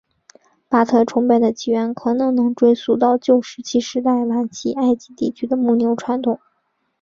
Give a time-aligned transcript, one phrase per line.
[0.67, 6.39] 巴特崇拜的起源可能能追溯到旧石器时代晚期埃及地区的牧牛传统。